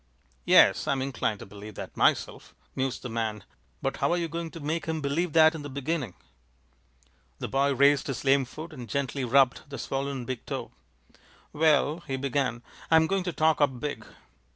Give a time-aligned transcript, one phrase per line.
[0.45, 3.43] "Yes, I'm inclined to believe that myself," mused the man.
[3.83, 6.15] "But how are you going to make him believe that in the beginning?"
[7.37, 10.71] The boy raised his lame foot and gently rubbed the swollen big toe.
[11.53, 14.03] "Well," he began, "I'm going to talk up big.